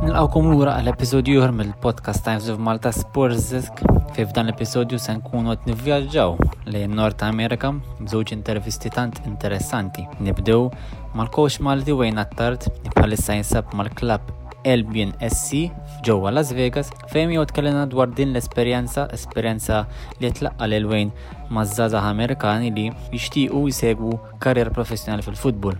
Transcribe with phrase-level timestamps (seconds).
[0.00, 3.82] Nilqawkom lura għal episodju jħor mill-podcast Times of Malta Sports Desk
[4.14, 6.38] fejn f'dan l-episodju se nkunu qed nivvjaġġaw
[6.72, 10.06] lejn Nord Amerika b'żewġ intervisti tant interessanti.
[10.22, 10.70] Nibdew
[11.12, 14.32] mal-coach Malti Wayne Attard bħalissa jinsab mal klab
[14.64, 15.60] Elbien SC
[16.08, 19.84] ġewwa Las Vegas fejn jew tkellimna dwar din l-esperjenza, esperjenza
[20.20, 21.10] li tlaqqa għal elwejn
[21.52, 25.76] maż Amerikani li jixtiequ jsegwu karriera professjonali fil-futbol.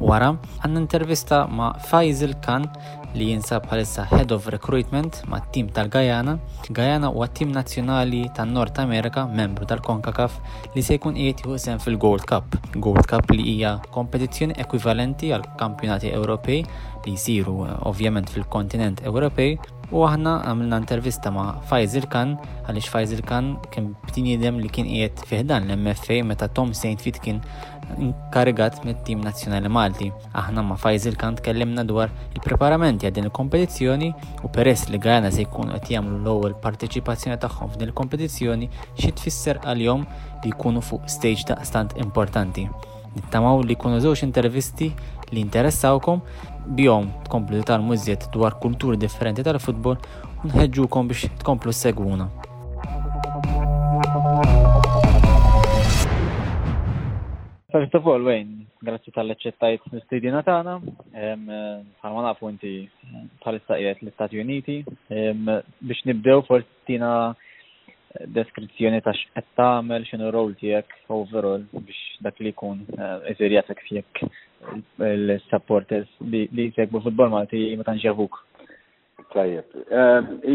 [0.00, 2.68] Wara, għanna intervista ma' Faisal Khan
[3.16, 6.34] li jinsab bħalissa Head of Recruitment ma' tim tal-Gajana.
[6.76, 10.34] Gajana huwa tim nazzjonali tan-Nord Amerika, membru tal-CONCACAF,
[10.76, 12.58] li se jkun qiegħed juqsem fil-Gold Cup.
[12.76, 16.60] Gold Cup li hija kompetizzjoni ekwivalenti għal kampjonati Ewropej
[17.06, 19.56] li jisiru eh, ovvjament fil-kontinent Ewropej
[19.94, 22.34] u aħna għamilna intervista ma' Faisal Khan
[22.66, 27.38] għaliex Faisal Khan kien b'tinidem li kien qiegħed fiħdan l-MFA meta Tom Saint Fit kien
[28.02, 30.08] inkarigat mit-tim nazzjonali Malti.
[30.34, 34.08] Aħna ma' Faisal Khan tkellimna dwar il-preparamenti għal din il-kompetizzjoni
[34.44, 38.68] u peress li Gajana se jkun qed jagħmlu l-ewwel parteċipazzjoni tagħhom f'din il kompetizzjoni
[39.00, 40.04] xi tfisser għal-jom
[40.44, 42.66] li jkunu fuq stage ta' stand importanti.
[43.16, 44.90] Nittamaw li jkunu żewġ intervisti
[45.32, 46.20] li interessawkom
[46.78, 49.96] bihom tkomplu tal-mużiet dwar kulturi differenti tal-futbol
[50.42, 52.28] u nħeġġukom biex tkomplu segwuna.
[57.72, 58.50] First of all, Wayne,
[58.80, 60.74] grazzi tal-eċċettajt l studio natana.
[61.18, 62.70] Għalma nafu inti
[63.42, 64.76] tal-istajiet l-Istati Uniti.
[65.10, 67.10] Biex nibdew fortina
[68.36, 72.78] deskrizzjoni ta' x'qed tagħmel x'inhu rol tiegħek overall biex dak li jkun
[73.34, 74.22] eżirjatek eh, fjek
[75.10, 76.44] l-supporters li
[76.94, 78.40] bu futbol ti ma tanġervuk.
[79.34, 79.74] Tajjeb.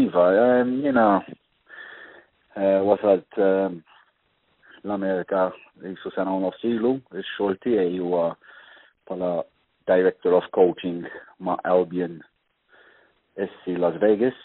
[0.00, 0.26] Iva,
[0.64, 1.06] jiena
[2.56, 3.40] eh, wasalt
[4.84, 5.52] l-Amerika
[5.82, 8.32] jisu sena un nofsilu, il-xol tiegħi juwa
[9.06, 9.28] pala
[9.86, 11.04] Director of Coaching
[11.42, 12.18] ma' Albion
[13.38, 14.36] SC Las Vegas.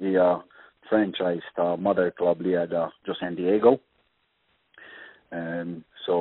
[0.00, 0.28] Hija
[0.90, 3.76] franchise ta' Mother Club li għada ġo San Diego.
[6.04, 6.16] so,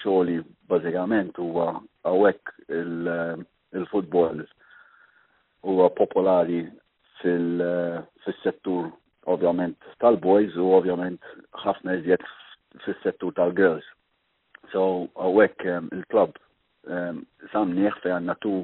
[0.00, 0.38] xoli
[0.70, 1.74] bazzikament huwa
[2.08, 4.46] għawek il-futbol il
[5.66, 6.60] huwa popolari
[7.20, 8.86] fil-settur
[9.32, 11.22] ovvjament tal-boys u ovvjament
[11.64, 12.22] ħafna iżjed
[12.84, 13.86] fis-settur tal-girls.
[14.72, 14.82] So
[15.24, 16.34] għawek um, il-klub
[16.90, 18.54] um, samniħ fej għanna tu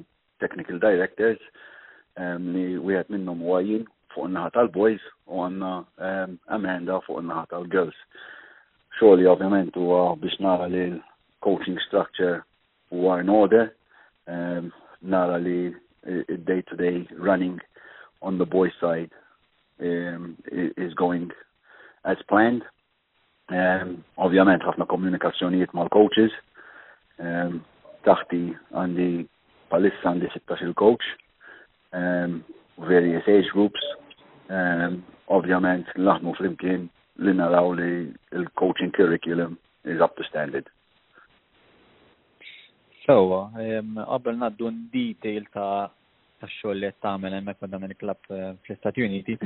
[0.42, 1.40] technical directors
[2.18, 5.72] um, li wieħed minnhom huwa jien fuq in tal-boys u għanna
[6.10, 7.98] um, Amanda fuq in tal-girls.
[8.98, 10.86] Xogħli ovvjament huwa biex nara li
[11.44, 12.42] coaching structure
[12.90, 13.70] huwa in order,
[14.30, 14.70] um,
[15.02, 17.58] nara li uh, day to -day running
[18.26, 19.10] on the boys side
[19.80, 21.30] um, is going
[22.04, 22.62] as planned.
[23.48, 26.34] Um, ovvjament ħafna komunikazzjonijiet mal-coaches.
[27.22, 27.60] Um,
[28.06, 28.40] taħti
[28.74, 29.08] għandi
[29.70, 31.04] palissa għandi 16 coach
[31.94, 32.42] um,
[32.78, 33.82] various age groups.
[34.50, 36.88] Um, ovvjament naħdmu flimkien
[37.22, 37.88] li naraw li
[38.36, 40.66] il-coaching curriculum is up to standard.
[43.06, 45.86] Sewa, so, um, qabel um, naddu detail ta'
[46.40, 49.36] tax-xogħol li qed tagħmel hemmhekk ma' dan il-klabb eh, fl-Istati Uniti,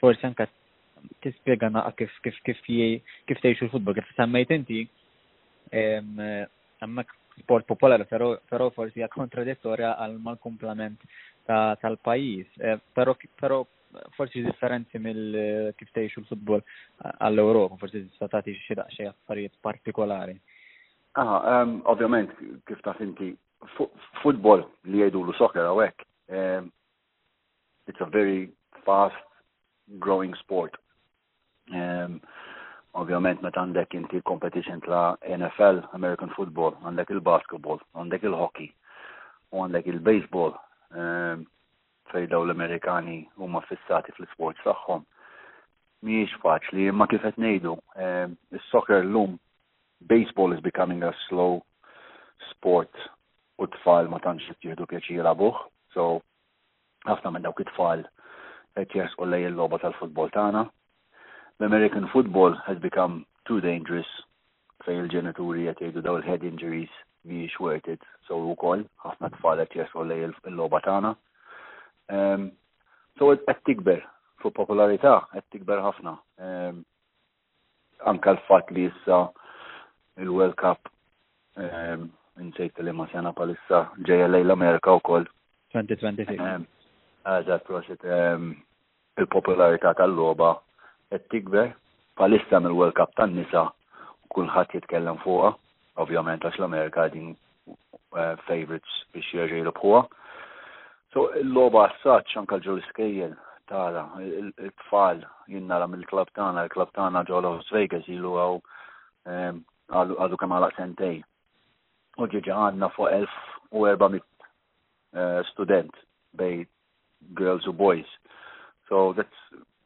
[0.00, 0.46] forsi anke
[1.22, 4.82] tispjega naqa kif kif kif kif tgħixu l-futbol kif semmejt inti
[5.72, 11.02] hemmhekk sport popolari però forsi hija kontradittorja għal mal-kumplament
[11.46, 12.60] tal-pajjiż.
[12.62, 13.60] Eh, però
[14.16, 16.62] forsi differenti mill eh, kif tgħixu l-futbol
[17.10, 20.36] għall-Ewropa, forsi tista' tagħti xi daqsxejn affarijiet partikolari.
[21.16, 22.32] Aha, ovvjament,
[22.68, 23.30] kif taf inti,
[24.20, 26.02] futbol li jgħidu l soccer għawek,
[26.32, 26.72] Um,
[27.86, 28.50] it's a very
[28.84, 29.14] fast
[29.98, 30.74] growing sport.
[31.72, 32.20] Um,
[32.96, 35.02] ovvjament meta għandek inti competition tla
[35.38, 38.70] NFL, American football, għandek il-basketball, għandek il-hockey,
[39.52, 40.54] u għandek il-baseball,
[40.96, 41.44] um,
[42.10, 45.04] fej daw l-Amerikani huma fissati fl-sports tagħhom.
[46.06, 49.38] Mhijiex faċli, imma kif qed um, is-soccer llum
[50.08, 51.62] baseball is becoming a slow
[52.50, 52.92] sport
[53.58, 55.60] u tfal ma tantx qed pjaċir abuh.
[55.96, 56.04] So,
[57.08, 58.02] ħafna minn dawk it-tfal
[58.82, 60.62] qed jersqu lej il-logħba tal-futbol tagħna.
[61.62, 64.08] L-American football has become too dangerous
[64.84, 66.92] fejn il-ġenituri qed jgħidu daw il-head injuries
[67.30, 68.04] mhijiex worth it.
[68.28, 71.14] So wkoll ħafna tfal qed jersqu lej il-logħba tagħna.
[72.12, 72.44] Um,
[73.16, 74.04] so qed tikber
[74.44, 76.12] fuq popolarità qed tikber ħafna.
[76.12, 76.84] Um, ehm,
[78.12, 79.22] anka l-fatt li issa
[80.20, 80.92] il-World Cup
[81.56, 82.04] ehm,
[82.44, 85.24] insejt li ma sena palissa ġeja lejl Amerika wkoll.
[85.70, 86.38] 2023.
[86.38, 86.64] Ehm,
[87.26, 88.54] Eżat, prosit, ehm,
[89.18, 90.52] il-popolarità tal-loba
[91.08, 91.72] qed tikber
[92.14, 93.70] palissa mill-World Cup tan-nisa
[94.34, 95.50] kulħadd jitkellem fuqha,
[95.96, 97.34] ovvjament għax l-Amerika din
[98.14, 100.02] eh, favorites biex jerġgħu jilbħuha.
[101.12, 103.34] So l-loba għassaċ anke l-ġuliskejjel
[103.66, 108.60] tara, il-tfal jinnara mill-klab tagħna, il-klab tagħna ġol Las Vegas ilu għaw
[109.32, 111.18] ehm, għadu kemm għalaq sentej.
[112.20, 113.10] U ġi għandna fuq
[113.74, 114.22] 1400
[115.16, 115.90] Uh, student,
[116.36, 116.66] be it
[117.34, 118.04] girls or boys.
[118.86, 119.28] So that's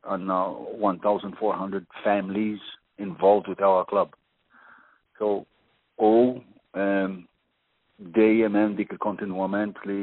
[0.04, 2.58] uh, on 1,400 families
[2.98, 4.10] involved with our club.
[5.20, 5.46] So
[5.98, 6.42] all
[6.74, 7.28] um,
[8.02, 9.98] dejjem hemm dik il-kontinwament li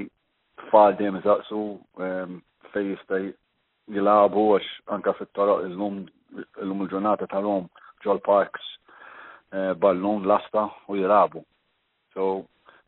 [0.62, 1.60] tfal dejjem iżaqsu
[2.72, 3.20] fej jista'
[3.98, 6.00] jilagħbu għax anke fit-toroq illum
[6.64, 7.68] illum il-ġurnata tal-lum
[8.06, 8.64] ġol parks
[9.52, 11.44] uh, ballun lasta u jilagħbu.
[12.16, 12.32] So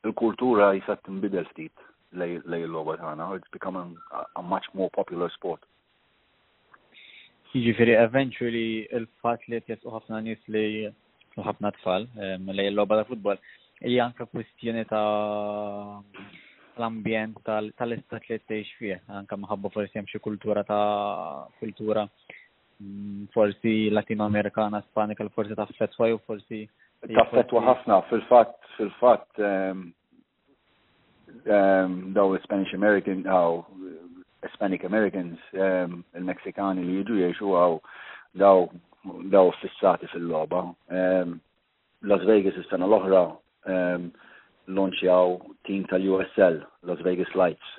[0.05, 1.75] the culture is at the middle ftit.
[2.17, 3.33] lay l-logħba now.
[3.35, 5.61] It's becoming a, a much more popular sport.
[7.53, 10.63] Jiġifieri eventually il-fatt li jtjesqu ħafna nies li
[11.39, 13.39] ħafna tfal lej l-logħba ta' futbol
[13.89, 15.01] hija anke kwistjoni ta'
[16.79, 23.89] l-ambjent tal-istat li tgħix fih, anke maħabba forsi hemm xi kultura ta' kultura mm, forsi
[23.93, 26.63] latinoamerikana, spanika, forsi ta' fetwa u forsi.
[27.07, 29.85] Ta' fetwa ħafna, fil-fatt, fil-fatt, ehm,
[31.51, 33.65] um, daw Spanish American, għaw oh,
[34.43, 37.77] Hispanic Americans, um, il mexikani li jiġu jiexu għaw
[38.41, 38.65] daw
[39.33, 40.65] daw fissati fil-loba.
[40.91, 41.39] Um,
[42.07, 43.21] Las Vegas is-sena l-oħra
[43.67, 44.09] um,
[44.71, 45.37] lonċjaw
[45.67, 47.69] team tal-USL, Las Vegas Lights.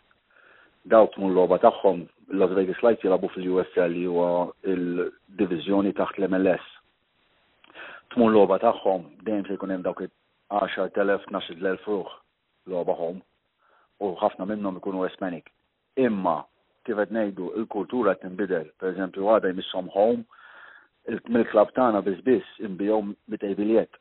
[0.91, 2.07] Daw tmun loba tagħhom
[2.41, 6.69] Las Vegas Lights jilabu fil-USL li huwa il-diviżjoni taħt l-MLS.
[8.15, 10.09] Tmun loba tagħhom dejjem se jkun hemm dawk
[10.51, 12.17] 10,000, 12,000 ruħ
[12.75, 13.23] loba home
[14.01, 15.51] u ħafna minnhom ikunu Hispanic.
[16.05, 16.41] Imma
[16.89, 20.25] kif qed ngħidu il-kultura tinbidel, pereżempju għadha jmissom home,
[21.13, 23.99] il-klab tagħna biss biss imbijhom mitej biljett.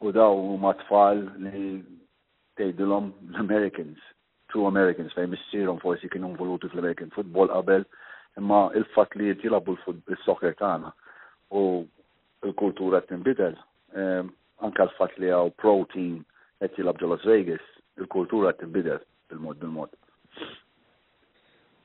[0.00, 1.82] U daw huma tfal li
[2.58, 4.00] tgħidilhom l-Americans,
[4.50, 7.86] true Americans fejn missierhom forsi kienu involuti fl-American football qabel,
[8.38, 10.90] imma il-fatt li jilagħbu l-soccer tagħna
[11.54, 11.64] u
[12.44, 13.54] l-kultura tinbidel.
[13.94, 16.20] Ehm, Anka l-fatt li għaw pro team
[16.62, 17.62] qed jilab Las Vegas
[17.98, 19.90] il-kultura t tibbidel bil-mod bil-mod.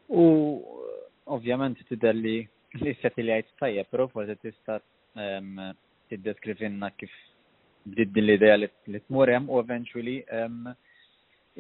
[0.10, 0.22] U
[1.26, 2.40] ovvjament t tidelli
[2.82, 4.78] li se li għajt tajja, pero forse t-ista
[5.18, 5.58] ehm,
[6.10, 7.14] tista deskrivinna kif
[7.90, 8.70] bdid din l-ideja li
[9.06, 10.72] t-murem u eventually ehm,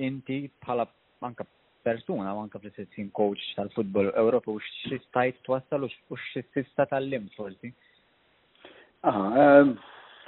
[0.05, 0.85] inti bħala
[1.23, 1.45] manka
[1.83, 7.71] persuna, manka fl sessin coach tal-futbol Ewropa u xistajt wassal u xistista tal-lim forsi.
[9.09, 9.73] Aha, ehm,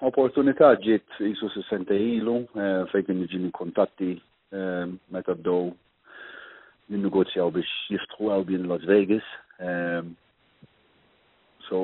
[0.08, 5.68] opportunità ġiet jisu s-sente ilu eh, fej kien ġini kontatti eh, meta bdow
[6.92, 9.28] n-negozjaw biex jiftħu għaw bin Las Vegas.
[9.62, 10.02] Eh,
[11.68, 11.84] so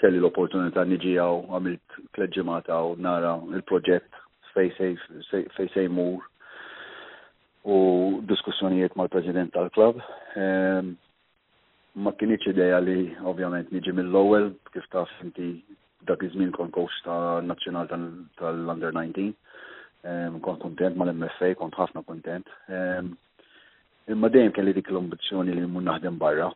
[0.00, 4.16] kelli l-opportunità niġi għaw għamilt tleġġimata għaw nara il-proġett
[4.54, 6.24] fej sejmur
[7.68, 7.76] u
[8.30, 10.00] diskussjonijiet mal-president tal klub
[11.98, 15.48] Ma kienieċ ideja li ovvjament nġi mill lowel kif taf inti
[16.08, 17.88] dak iż-żmien kont coach ta' nazzjonal
[18.36, 19.32] tal-under 19.
[20.42, 22.46] Kont kontent l mfa kont ħafna kontent.
[24.08, 26.48] Imma dejjem kelli dik l-ambizzjoni li mmun naħdem barra.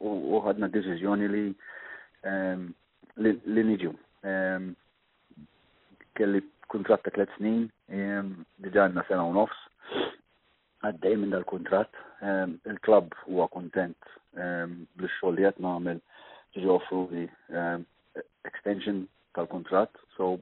[0.00, 1.44] u ħadna deċiżjoni li
[3.24, 3.92] li niġu.
[4.24, 4.72] Ehm,
[6.16, 6.40] kelli
[6.72, 8.30] kontrat ta' tlet snin, ehm,
[8.62, 9.60] diġanna sena u nofs,
[10.84, 11.90] għaddej minn dal-kontrat,
[12.22, 13.96] ehm, il-klab huwa kontent
[14.34, 15.98] bl-xogħol li qed nagħmel
[16.54, 17.24] ġiġi li
[18.44, 20.40] extension tal-kontrat, so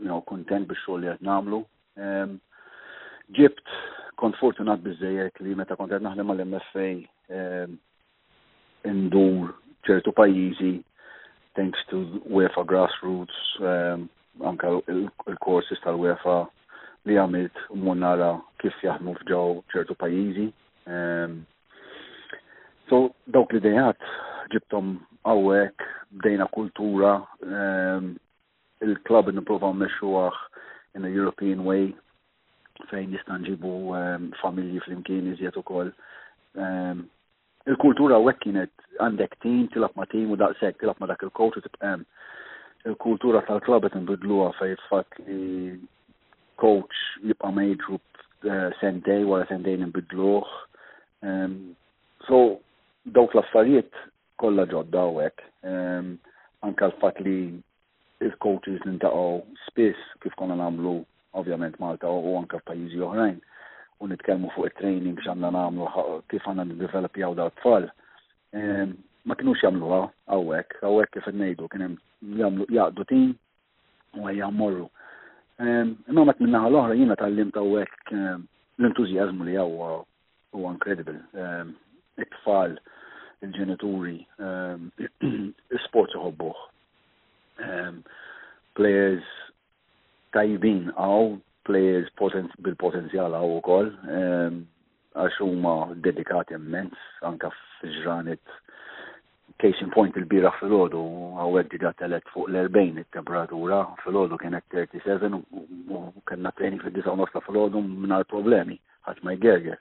[0.00, 1.60] you know, kontent bix-xogħol li qed nagħmlu.
[3.34, 3.66] Ġibt
[4.18, 6.88] kont fortunat bizzejet li meta kontent naħlim naħdem mfa
[8.90, 9.52] indur
[9.86, 10.72] ċertu pajjiżi
[11.56, 14.08] thanks to UEFA Grassroots, um,
[14.40, 16.42] anka il-courses il tal-UEFA
[17.08, 17.58] li għamilt
[17.98, 18.30] nara
[18.62, 20.46] kif jaħdmu fġaw ċertu pajizi.
[20.88, 21.42] Um,
[22.88, 23.98] so, dawk li dejat
[24.54, 24.94] ġibtom
[25.28, 25.86] għawek,
[26.22, 28.12] bdejna kultura, um,
[28.82, 30.40] il-klub niprofaw meċuħ
[30.96, 31.92] in a European way,
[32.90, 35.92] fejn jista um, familji fl-imkien iżjed ukoll
[36.56, 37.04] um,
[37.70, 42.02] il-kultura u kienet għandek tim, tilab ma tim u daqsek, tilab ma dak il-coach tibqem.
[42.88, 45.74] Il-kultura tal-klub qed nbidluha fej fat li
[46.62, 47.98] coach jibqa' majru
[48.50, 50.46] eh, sendej wara sendej nbidluh.
[52.28, 52.38] So
[53.06, 53.92] dawk l-affarijiet
[54.42, 55.36] kollha u għek.
[56.66, 57.38] Anka l-fatt li
[58.22, 59.30] il-coaches nintaqgħu
[59.68, 60.96] spis kif konna nagħmlu
[61.38, 63.38] ovvjament Malta u anka f'pajjiżi oħrajn
[64.02, 65.86] u nitkellmu fuq it-training x'għandna nagħmlu
[66.30, 67.84] kif għandna niddevelopjaw daw tfal.
[68.58, 70.00] Ehm, ma kinux jagħmluha
[70.32, 73.28] hawnhekk, hawnhekk kif ngħidu kien hemm jagħmlu jaqdu tim
[74.18, 74.88] u hija mmorru.
[75.62, 78.42] Ehm, imma mat minnaħa l-oħra jiena tallimt hawnhekk ehm,
[78.82, 79.92] l-entużjażmu li huwa
[80.56, 81.20] huwa incredible.
[82.20, 82.74] It-tfal,
[83.44, 84.18] il-ġenituri,
[85.72, 86.58] is sports iħobbuh.
[88.76, 89.30] Players
[90.34, 91.38] tajbin għaw
[91.68, 92.08] players
[92.62, 94.56] bil-potenzjal għaw koll, ehm,
[95.18, 98.40] għax huma dedikati immens anka f'ġranet
[99.60, 101.00] case in point il-bira fil-ħodu
[101.38, 108.22] għawek dida telet fuq l-40 il-temperatura fil-ħodu kienet 37 u kena treni fil-19 fil-ħodu minna
[108.30, 108.78] problemi
[109.08, 109.78] għax ma jgerger.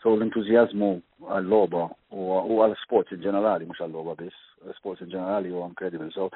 [0.00, 0.88] So l-entuzjazmu
[1.28, 1.82] għall-loba
[2.16, 2.30] u
[2.64, 4.38] għall-sports in ġenerali, mux għall-loba bis,
[4.78, 6.30] sports in ġenerali u għam So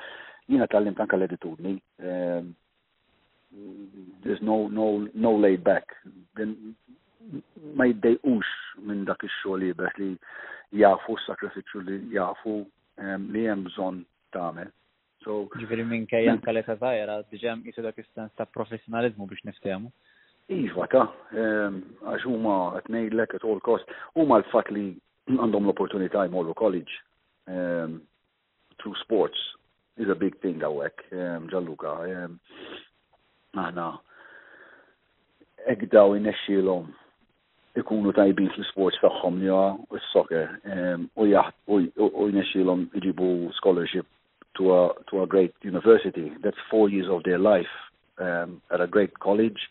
[0.49, 2.53] jina tal-lim tanka l-editudni, ehm,
[4.25, 5.87] there's no no no laid back.
[6.37, 6.75] Then
[7.77, 8.45] ma jiddejqux
[8.87, 10.09] minn dak ix-xogħol jibes li
[10.81, 12.55] jafu s-sakrifiċċju li jafu
[13.35, 14.03] li hemm bżonn
[14.37, 14.71] tagħmel.
[15.25, 19.91] So ġifieri minkejja anke li tagħra diġà qisu dak is-sens ta' professjonaliżmu biex niftehmu.
[20.55, 24.93] Iva ta' għax huma qed ngħidlek at all cost huma l-fatt li
[25.33, 26.95] għandhom l-opportunità jmorru college
[28.79, 29.41] through sports
[29.97, 31.07] is a big thing għawek,
[31.51, 31.95] ġalluka.
[33.57, 33.85] aħna
[35.75, 36.89] egdaw inexxielhom
[37.81, 40.59] ikunu tajbin fl-sports tagħhom li u s-soccer
[41.21, 44.07] u jaħd u jnexxilhom iġibu scholarship
[44.59, 46.33] to a to a great university.
[46.43, 47.73] That's four years of their life
[48.19, 49.69] um, at a great college,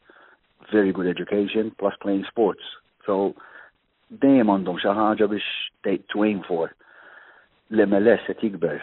[0.72, 2.62] very good education, plus playing sports.
[3.08, 3.34] So
[4.12, 6.70] dejjem għandhom xi ħaġa biex to aim for.
[7.74, 8.78] L-MLS qed jikber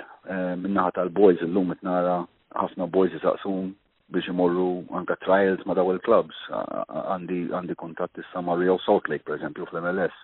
[0.64, 2.16] min tal-boys illum qed nara
[2.58, 3.70] ħafna boys isaqsun
[4.12, 4.66] biex imorru
[4.98, 6.36] anka trials ma daw il-clubs.
[6.52, 10.16] Għandi kontatt issa ma Rio Salt Lake, per eżempju, fl-MLS.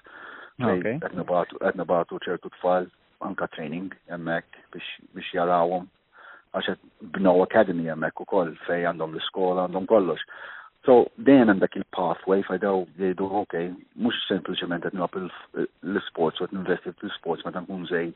[0.61, 2.89] Għetna ah, batu ċertu tfal
[3.25, 5.87] anka training jemmek biex jarawhom
[6.57, 6.81] għaxet
[7.15, 10.23] b'no academy jemmek u koll fej għandhom l-skola, għandhom kollox.
[10.87, 13.57] So dejjem hemm dak il-pathway fajdaw jgħidu ok,
[14.03, 18.13] mhux sempliċement qed nilgħab l-isports u qed ninvesti fl-isports meta nkun żejn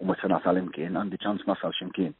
[0.00, 2.16] u ma se nasal imkien, għandi ċans nasal x'imkien.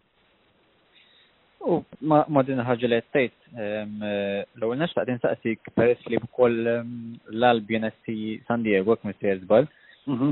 [1.65, 8.37] U ma din ħagġa li għattajt, l-għol nax taqdin saqsik per li bkoll l-albjena si
[8.49, 9.65] San Diego, kmi Serzbal,
[10.05, 10.31] mhm.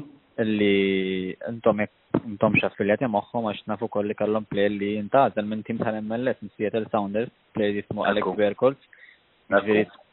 [0.49, 1.81] li intom
[2.29, 6.43] intom xaffiljati maħħom għax nafu koll li kallom play li n-taħz, jintazel min tim tal-MLS,
[6.45, 8.79] minn Seattle Sounders, play jismu Alex Berkolz.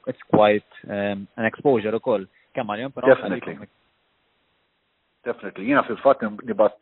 [0.07, 2.27] It's quite an exposure u koll.
[2.55, 3.07] kemma li jom pero.
[3.11, 3.55] Definitely.
[5.27, 5.65] Definitely.
[5.67, 6.79] Jina fil-fat nibat,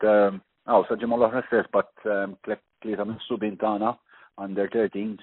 [0.64, 3.96] għaw, saġimu l-ħra stess, bat tlieta minn subin tana
[4.38, 5.18] under 13s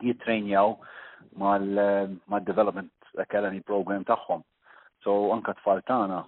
[0.00, 0.78] now.
[1.36, 4.42] mal-Development Academy program tagħhom.
[5.02, 6.18] So anka tfal tagħna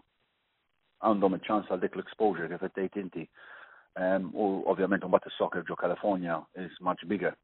[1.07, 3.25] għandhom iċ-ċans għal dik l-exposure kif qed tgħid inti.
[4.43, 7.35] U ovvjament mbagħad is-soccer ġo California is much bigger.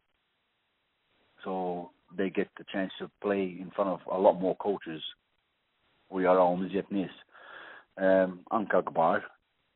[1.45, 5.02] So they get the chance to play in front of a lot more coaches
[6.11, 7.14] u jarawhom iżjed nies.
[8.50, 9.23] Anka kbar,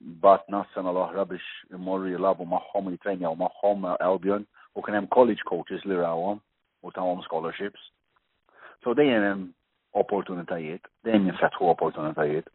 [0.01, 1.45] bat s-sena l-oħra biex
[1.77, 6.39] immorru jilabu maħħom, jitrenjaw maħħom uh, Albion u kienem college coaches li rawom
[6.89, 7.81] u tawhom scholarships.
[8.83, 9.51] So dejjem hemm
[10.01, 12.49] opportunitajiet, dejjem jinfetħu opportunitajiet.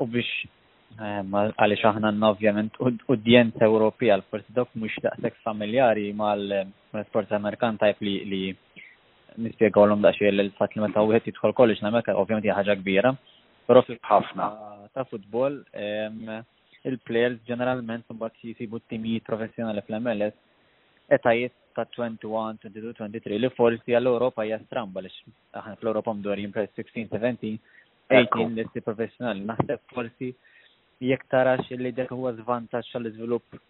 [0.00, 0.30] U biex
[1.00, 1.22] eh,
[1.58, 2.78] għaliex aħna ovvjament
[3.14, 8.42] udjenz Ewropija l-forsi dok mhux daqshekk familjari mal-sport eh, Amerikan tajb li li
[9.42, 13.14] nispiegħu l-om daqxie l-fat li meta għet jitħol kollix namek, ovvjament hija ħaġa kbira.
[13.70, 14.46] Però fil ħafna
[14.94, 15.58] ta' futbol
[16.88, 20.38] il-players ġeneralment bat jisibu t-timijiet professjonali fl-MLS
[21.16, 25.20] etajiet ta' 21, 22, 23 li forsi għall-Europa hija stramba lix
[25.60, 27.58] aħna fl-Europa mdorjin jimpre 16, 17,
[28.10, 29.44] 18 li si professjonali.
[29.46, 30.32] Naħseb forsi
[31.06, 33.60] jekk tarax li dek huwa zvantax għall izvilup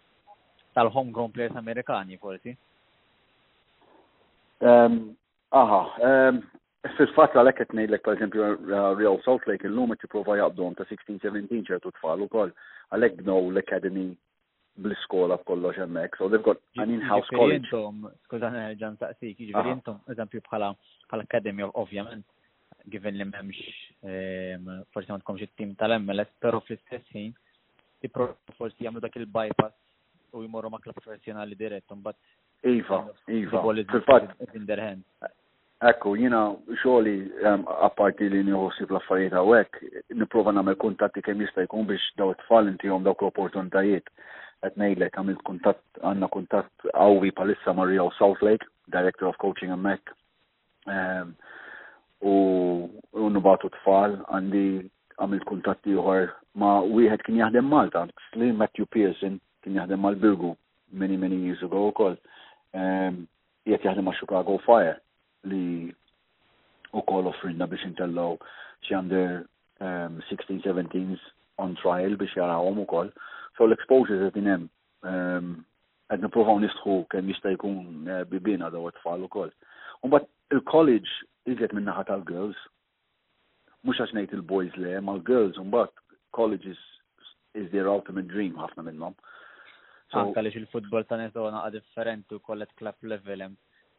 [0.77, 2.55] tal-homegrown players Amerikani forsi.
[5.59, 5.81] Aha,
[6.95, 10.87] Fil-fat għalek għet nejlek, per pereżempju uh, Real Salt Lake il-lum għet jiprofa jgħabdom ta'
[10.89, 12.53] 16-17 ċertu tfal koll,
[12.95, 14.05] għalek bnew l-Academy
[14.81, 17.67] bl skola f'kollo ġemmek, So they've got an in-house college.
[17.69, 22.25] Intom, skużani ġan taqsik, jiġifieri intom eżempju bħala l Academy ovvjament
[22.89, 23.61] għivin li m'hemmx
[24.01, 27.29] ehm, forsi ma tkomx it-tim tal-MLS, pero fl-istess ħin
[28.57, 29.77] forsi jagħmlu dak il-bypass
[30.33, 33.03] u jmorru ma' klub professjonali dirett, imbagħad Iva,
[33.37, 33.61] Iva.
[33.77, 35.37] fil fat
[35.81, 36.39] Ekku, jina
[36.77, 37.15] xoli
[37.81, 39.79] apparti li nħossi fl-affarijiet għawek,
[40.21, 44.11] niprofa namel kuntatti kem jista' jkun biex daw tfal inti jom dawk l-opportunitajiet.
[44.61, 44.85] Et kam
[45.23, 50.13] għamil kuntatt, għanna kuntatt għawi palissa Maria Southlake, Director of Coaching and Mac.
[52.21, 52.35] U
[52.93, 54.65] t tfal, għandi
[55.17, 56.29] għamil kuntatti uħar
[56.61, 60.53] ma' wieħed kien jaħdem Malta, Slim Matthew Pearson kien jaħdem mal-Birgu
[60.93, 62.21] many, many years ago u koll.
[63.65, 64.99] Jek jaħdem ma' Chicago Fire
[65.43, 65.93] li
[66.97, 68.35] u koll offrinna biex intellaw
[68.85, 69.43] xie under
[69.81, 71.17] um, 16-17s
[71.61, 73.09] on trial biex u koll.
[73.57, 74.69] So l-exposure qed inhem
[75.03, 75.53] um,
[76.11, 79.51] qed nippruvaw nistħu kem jista' jkun uh, bibina daw it-tfal koll.
[80.03, 81.09] Umbat il-college
[81.49, 82.57] iżet minna naħa tal-girls.
[83.81, 85.89] mux għax nejt il-boys le, ma l-girls umbat
[86.37, 86.77] college is,
[87.57, 89.15] is their ultimate dream ħafna minnhom.
[90.13, 93.41] Anka so, li il-futbol ta' nizona differenti u kollet club level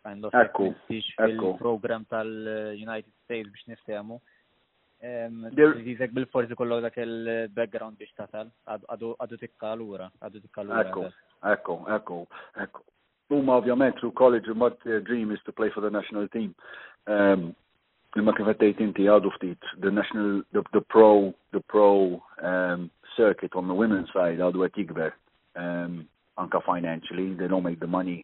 [0.06, 0.50] انه ما
[0.84, 4.18] نسيش البروجرام تاع اليونايتد ستيتس باش نفهموا
[5.56, 11.00] تزيدك بالفورز كله ذاك الباك جراوند باش تسال ادو تكا لورا ادو تكا Echo,
[11.52, 12.24] echo, اكو اكو
[12.56, 12.82] اكو
[13.32, 16.50] of ovvjament through college what their eh, dream is to play for the national team.
[18.18, 21.12] imma kif għattejt inti għadu ftit, the national, the, the pro,
[21.54, 21.90] the pro
[22.50, 22.80] um,
[23.18, 25.10] circuit on the women's side għadu għet jikber,
[25.64, 25.92] um,
[26.42, 28.18] anka financially, they don't make the money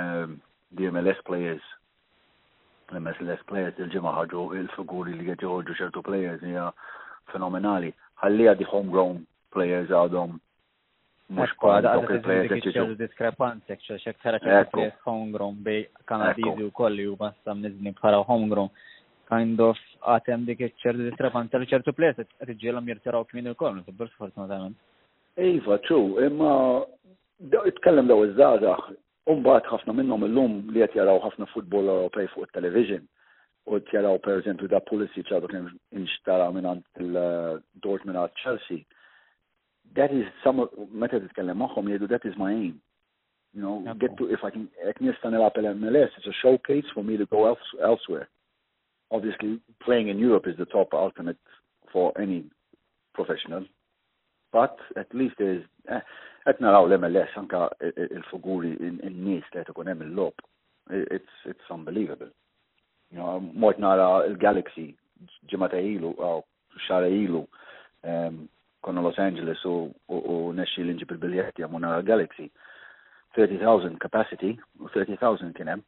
[0.00, 0.30] um,
[0.76, 1.62] the MLS players.
[2.92, 6.66] L-MLS players il-ġimma ħagġu il-figuri li jħorġu ċertu players hija
[7.32, 7.90] fenomenali.
[8.22, 9.22] Ħalli għadi homegrown
[9.54, 10.34] players għadhom
[11.34, 12.96] mux kwada dawk il-players li ċeċu.
[13.00, 18.70] diskrepanzi, ċeċu xek tara ċeċu homegrown bej kanadizi u kolli u basta mizni bħala homegrown.
[19.30, 24.76] Kind of għatem dik ċertu diskrepanzi li ċertu players t-ġilam jirtiraw kmin il-kollu, t-burs fortunatament.
[25.40, 28.92] Iva, ċu, imma itkellem daw iż-żazax
[29.32, 33.06] Umbat ħafna minnhom illum li qed jaraw ħafna futbol Ewropej fuq it-television
[33.72, 36.68] u qed jaraw pereżempju da Pulisic għadu kien inxtara minn
[37.00, 38.82] il-Dortmund eh, għal Chelsea.
[39.96, 42.76] That is some meta titkellem magħhom jgħidu that is my aim.
[43.56, 43.96] You know, okay.
[44.04, 47.24] get to if I can ek nista nilgħab MLS, it's a showcase for me to
[47.32, 48.28] go else, elsewhere.
[49.10, 51.38] Obviously, playing in Europe is the top ultimate
[51.92, 52.44] for any
[53.14, 53.64] professional,
[54.52, 55.64] but at least there is.
[55.88, 56.04] Eh,
[56.44, 60.34] qed naraw l-MLS anka il-fuguri in-nies li qed hemm il-lob.
[60.90, 62.28] It's it's unbelievable.
[63.10, 64.90] You know, mort um, nara il-Galaxy
[65.48, 66.42] ġimata ilu aw
[66.86, 67.40] xara ilu
[68.04, 69.72] konna um, Los Angeles u
[70.58, 72.50] nexxi l-inġib il-biljetti għamu nara Galaxy.
[73.40, 74.52] 30,000 capacity
[74.84, 75.84] 30,000 kien hemm.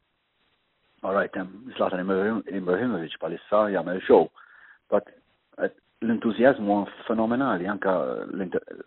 [1.04, 4.30] All right, hemm um, Zlatan Ibrahimovic palissa jagħmel show.
[4.88, 5.12] But
[5.60, 5.68] uh,
[6.02, 7.92] l-entuzjazmu fenomenali, anka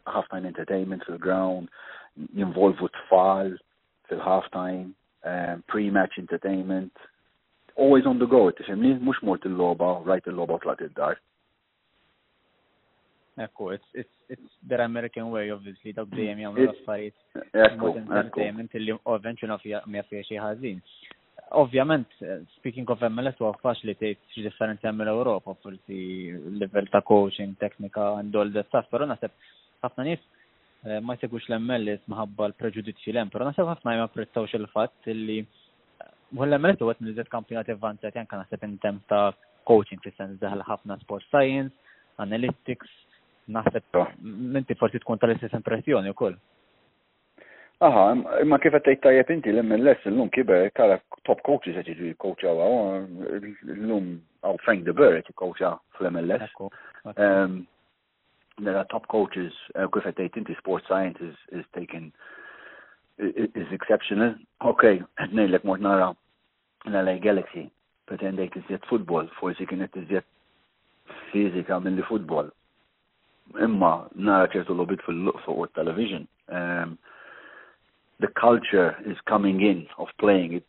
[0.06, 1.70] halftime entertainment fil-ground,
[2.38, 3.56] jinvolvu tfal
[4.10, 4.94] fil-halftime,
[5.26, 6.92] um, pre-match entertainment,
[7.76, 11.18] always on the go, tifemni, mux mort il-loba, rajt il-loba u tlaqt dar
[13.40, 17.44] Ekku, it's, it's, it's their American way, obviously, da bdejjem jgħamlu l-affarijiet.
[17.70, 20.82] Ekku, entertainment, illi ovvenċu nafja fija xi ħażin.
[21.52, 27.02] Ovvjament, eh, speaking of MLS, għafax faċli tgħid xi differenti hemm l-Ewropa, forsi level ta'
[27.02, 29.32] coaching, teknika, and all the stuff, però naħseb
[29.84, 30.24] ħafna nis,
[30.86, 35.40] eh, ma jsegwix l-MLS maħabba l preġudizzi l-hemm, però naħseb ħafna ma apprezzawx il-fatt li
[35.40, 35.44] u
[36.02, 39.30] eh, l-MLS huwa nizet kampjonat avvanzati anke naħseb intemm ta'
[39.70, 41.74] coaching fis-sens daħal ħafna sport science,
[42.26, 42.90] analytics,
[43.56, 46.38] naħseb minti forsi tkun tal-istess impressjoni wkoll.
[47.88, 48.08] Aha,
[48.44, 50.96] imma kif qed tgħid tajjeb inti l MLS illum kiber tara
[51.28, 52.52] top coaches qed jiġu jikkoċja
[53.86, 54.08] llum
[54.50, 56.58] għaw Frank de Boer qed jikkoċja fl-MLS.
[57.14, 57.56] Ehm,
[58.66, 62.12] there top coaches eh, kif qed tgħid inti sports science is, is taken
[63.64, 64.34] is exceptional.
[64.74, 66.10] Okay, qed ngħidlek mort nara
[66.90, 67.64] l-LA Galaxy
[68.12, 70.28] pretendejt iżjed futbol, forsi kienet iżjed
[71.32, 72.52] fizika mill-li futbol.
[73.70, 76.96] Imma nara ċertu l-obit fuq u television Um,
[78.20, 80.54] the culture is coming in of playing.
[80.56, 80.64] It,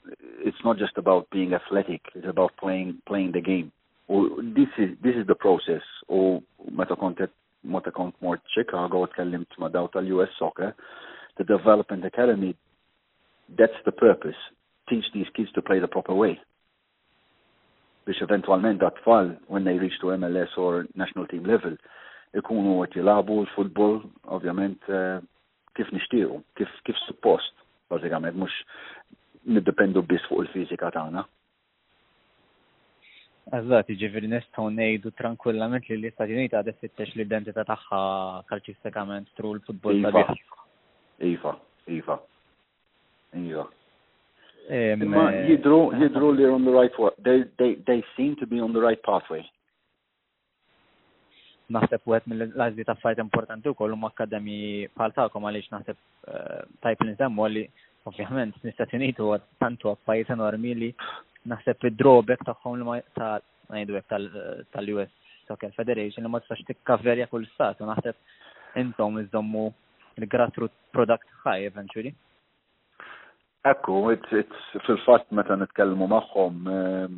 [0.44, 2.00] it's not just about being athletic.
[2.14, 3.72] It's about playing playing the game.
[4.08, 5.82] Or this is this is the process.
[6.06, 7.30] Or meta content
[7.64, 10.74] meta more Chicago اتكلمت مع دوت US soccer,
[11.38, 12.54] the development academy.
[13.58, 14.38] That's the purpose.
[14.88, 16.38] Teach these kids to play the proper way.
[18.06, 21.74] eventually eventualment will fall when they reach to MLS or national team level,
[22.38, 25.20] ikunu għet jilabu l uh,
[25.80, 27.52] kif nixtiequ, kif kif suppost,
[27.92, 28.52] bażikament mhux
[29.56, 31.24] niddependu bis fuq il-fiżika tagħna.
[33.58, 38.00] Eżat, ġifiri nistaw nejdu tranquillament li l-Istati Uniti għadet fittex l-identità tagħha
[38.50, 40.36] kalċistikament tru l-futbol ta' iva.
[41.30, 41.54] iva,
[41.98, 42.18] iva,
[43.40, 43.68] iva.
[44.70, 48.80] Jidru, eh, jidru li on the right, they, they, they seem to be on the
[48.80, 49.42] right pathway
[51.70, 54.56] naħseb għet mill-għażli ta' fajt importanti wkoll huma akkademi
[54.96, 57.64] bħal tagħkom għaliex naħseb eh, tajp l nsemmu li
[58.10, 60.90] ovvjament fl-Istati Uniti huwa tantu pajis enormi li
[61.52, 62.82] naħseb id drobek tagħhom
[63.18, 63.30] ta'
[63.70, 69.68] ngħidu tal-US Soccer Federation li ma tistax verja kull stat u naħseb intom iżommu
[70.18, 72.10] il grassroot product high eventually.
[73.64, 73.94] Ekku,
[74.86, 77.16] fil-fatt meta nitkellmu maħħom, eh,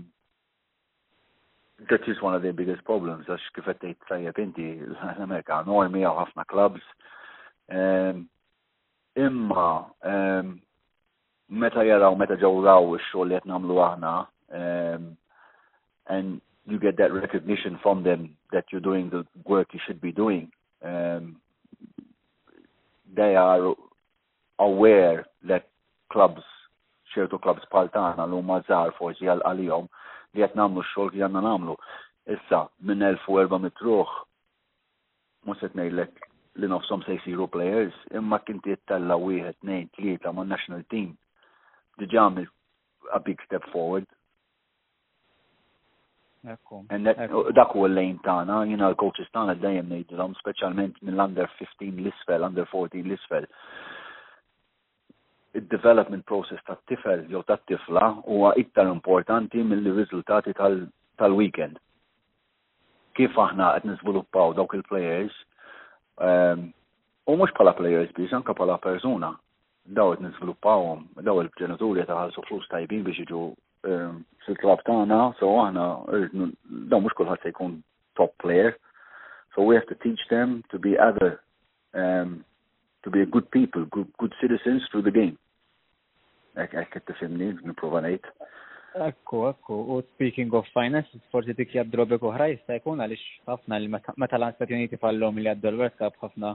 [1.90, 6.02] that is one of their biggest problems għax kif qed tgħid tajjeb inti l-Amerika normi
[6.06, 6.84] għaw ħafna clubs.
[9.26, 10.54] Imma um, um,
[11.62, 15.16] meta jaraw meta ġew li um,
[16.08, 20.12] and you get that recognition from them that you're doing the work you should be
[20.12, 20.50] doing.
[20.84, 21.36] Um,
[23.14, 23.74] they are
[24.58, 25.68] aware that
[26.12, 26.42] clubs,
[27.16, 29.38] ċertu clubs paltana l-huma żgħar forsi għal-għalihom,
[29.86, 29.88] għal għalihom
[30.34, 31.74] li qed namlu xol li għanna namlu.
[32.34, 34.12] Issa minn 1400 ruħ
[35.46, 36.22] mhux qed ngħidlek
[36.62, 41.10] li nofsom se jsiru players, imma kien jittella wieħed, nejn, tlieta ma' national team.
[42.00, 42.48] Diġà għamil
[43.12, 44.08] a big step forward.
[46.42, 52.42] dak u l-lejn tana, jina l-coaches tana dajem nejdilom, specialment minn l under 15 l-isfel,
[52.48, 53.44] under 14 l-isfel
[55.54, 60.54] il-development process ta' tifel jew ta' tifla huwa iktar importanti mill-riżultati
[61.16, 61.76] tal-weekend.
[63.16, 65.34] Kif aħna qed niżviluppaw dawk il-players
[66.28, 66.62] ehm,
[67.28, 69.28] u mhux bħala players biex anke bħala persuna
[69.98, 73.42] daw qed niżviluppawhom daw il-ġenituri taħalsu flus tajbin biex jiġu
[73.90, 75.90] ehm, fil-klab tagħna, so aħna
[76.88, 77.76] daw mhux kulħadd se jkun
[78.16, 78.72] top player.
[79.54, 81.36] So we have to teach them to be other
[81.92, 82.40] um,
[83.04, 85.36] to be good people, good, good citizens through the game.
[86.60, 88.26] Ekk qed tifhimni nipprova ngħid.
[89.06, 93.88] Ekku, ekku, u speaking of finance, forsi dik jaddrobe oħra jista' jkun għaliex ħafna li
[93.94, 95.88] meta l-Stati Uniti fallhom li għaddu l
[96.20, 96.50] ħafna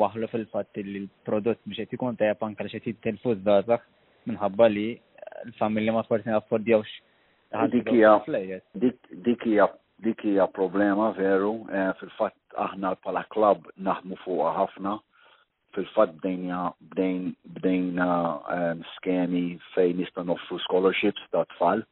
[0.00, 3.86] waħlu fil fat li l-prodott biex qed kun tajjeb anke li xħetit telfuz datax
[4.32, 4.88] minħabba li
[5.46, 6.98] l-familja ma forsi naffordjawx.
[7.70, 9.46] Dik Dikija, dik
[10.08, 14.98] dikija problema veru, eh, fil-fatt aħna l-pala klab naħmu fuqa ħafna
[15.74, 17.22] fil-fat bdejna bdejn
[17.56, 18.08] bdejna
[18.54, 21.82] um, skemi fejn nista' noffru scholarships ta' tfal.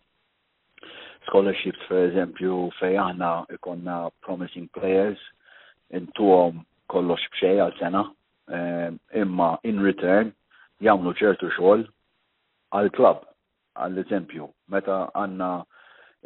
[1.26, 5.22] Scholarships, per eżempju, fej aħna ikonna promising players
[5.98, 6.60] intuhom
[6.92, 8.04] kollox b'xej għal sena,
[8.58, 10.30] um, imma in return
[10.86, 11.84] jagħmlu ċertu xogħol
[12.78, 13.24] għal klub
[13.82, 15.50] għal eżempju meta għanna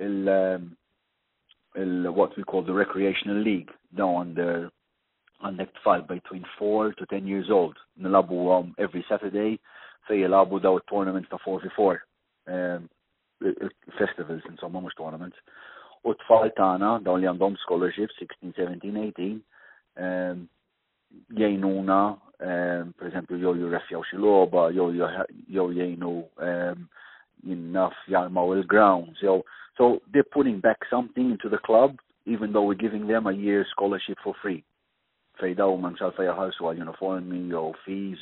[0.05, 0.69] il, um,
[1.81, 4.71] il we call the recreational league down under
[5.45, 7.77] għandek by between 4 to 10 years old.
[8.01, 9.59] Nilabu um, every Saturday,
[10.09, 11.99] fej jilabu daw tournaments ta' 4v4.
[12.49, 12.89] Um,
[13.99, 15.37] festivals, insomma, mux tournaments.
[16.05, 19.41] U tfal tana, daw li għandhom scholarship 16, 17, 18,
[20.01, 20.45] um,
[21.41, 22.01] jajnuna,
[22.41, 26.13] um, per esempio, jow jirrefjaw xi loba, jow jajnu
[26.51, 26.85] um,
[27.47, 29.21] jinnaf jarmaw il-grounds.
[29.25, 29.43] So,
[29.79, 33.67] so they're putting back something into the club, even though we're giving them a year
[33.73, 34.63] scholarship for free.
[35.41, 36.01] Fidel house
[36.61, 38.19] while fees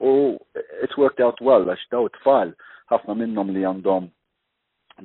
[0.00, 2.52] oh, it's worked out well għax daw it-tfal
[2.92, 4.06] ħafna minnhom li għandhom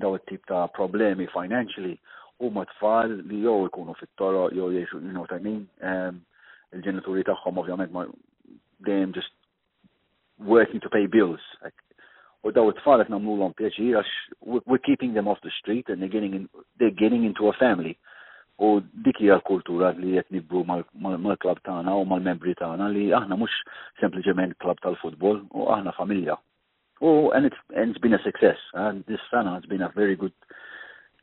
[0.04, 1.96] daw it-tip ta' problem eh, financially
[2.42, 3.94] oh, you know
[5.20, 5.68] what I mean.
[5.84, 6.22] Um,
[6.74, 7.58] il-ġenituri tagħhom
[9.14, 9.32] just
[10.40, 11.40] working to pay bills.
[11.64, 11.74] Like,
[12.44, 13.08] oh, u it-tfal
[14.66, 17.98] we're keeping them off the street and they're getting in, they're getting into a family
[18.62, 18.70] u
[19.06, 20.60] dik hija l-kultura li qed nibru
[21.20, 23.54] mal-klab tagħna u mal-membri tagħna li aħna mhux
[24.02, 26.36] sempliċement klab tal-futbol u aħna familja.
[27.02, 28.62] U and it's, and it's been a success.
[28.78, 30.34] And this summer has been a very good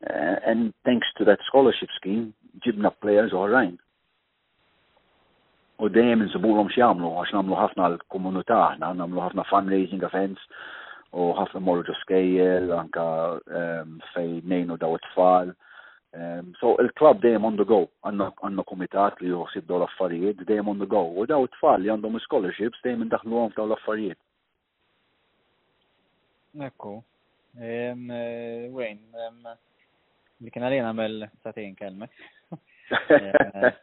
[0.03, 2.33] uh, and thanks to that scholarship scheme
[2.67, 3.77] ġibna players oħrajn.
[5.79, 10.43] U dejjem insibulhom x'jagħmlu għax nagħmlu ħafna l-komunità aħna, nagħmlu ħafna fundraising events
[11.15, 13.05] u ħafna morru skejjel, anka
[13.47, 15.55] um, fej nejnu daw it-tfal.
[16.15, 20.71] Um, so il klub dejjem on the go, għandna komitat li juħsib daw l-affarijiet, dejjem
[20.73, 24.19] on the go, u daw it-tfal li għandhom scholarships dejjem indaħlu għom f'daw l-affarijiet.
[26.65, 26.95] Ekku,
[27.61, 29.51] ehm, eh, Wejn, ehm,
[30.47, 32.11] li kien għalina għamil satin kelmek.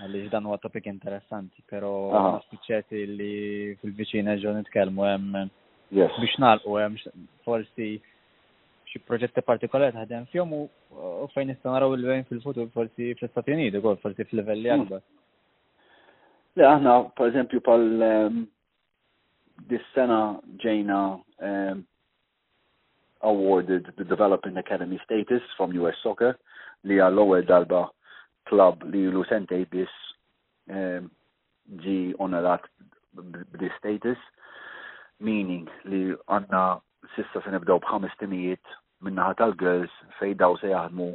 [0.00, 3.34] Għalli dan huwa topik interessanti, pero spiċċeti li
[3.78, 5.38] fil-vicina ġo nitkellmu hemm
[5.94, 6.98] biex nalqu hemm
[7.46, 7.94] forsi
[8.94, 13.96] xi proġetti partikolari taħdem fjom u fejn nista' naraw il-bejn fil-futur forsi fl-Istati Uniti wkoll
[14.02, 14.84] forsi fil-livelli hmm.
[14.84, 15.02] akbar.
[16.54, 18.36] Le aħna pereżempju pal ehm,
[19.72, 20.20] dis-sena
[20.62, 20.98] ġejna
[21.48, 21.80] ehm,
[23.26, 26.36] awarded the Developing Academy status from US Soccer
[26.86, 27.88] li għal l-ewwel darba
[28.46, 29.94] klub li lu sentej bis
[30.70, 31.10] ehm,
[31.82, 32.70] ġi onorat
[33.18, 34.22] b'di status
[35.18, 36.64] meaning li għanna
[37.16, 41.06] sissa se nibdew b'ħames timijiet minnaħa tal-girls fej daw se jaħdmu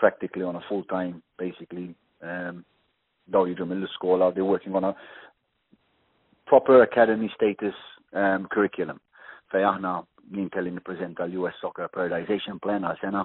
[0.00, 1.88] practically on a full time basically
[2.24, 2.62] um,
[3.28, 4.92] daw jiġu mill-iskola they working on a
[6.50, 7.76] proper academy status
[8.14, 8.98] um, curriculum
[9.52, 9.98] fej aħna
[10.36, 13.22] jien kelli nippreżenta l-US Soccer Periodization Plan għal sena